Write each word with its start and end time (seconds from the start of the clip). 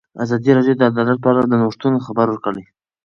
ازادي 0.23 0.51
راډیو 0.57 0.77
د 0.79 0.81
عدالت 0.91 1.17
په 1.21 1.29
اړه 1.31 1.41
د 1.47 1.53
نوښتونو 1.61 1.97
خبر 2.05 2.27
ورکړی. 2.29 2.63